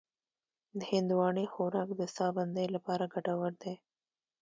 د 0.79 0.81
هندواڼې 0.91 1.45
خوراک 1.53 1.89
د 1.99 2.01
ساه 2.15 2.31
بندۍ 2.37 2.67
لپاره 2.75 3.11
ګټور 3.13 3.53
دی. 3.63 3.75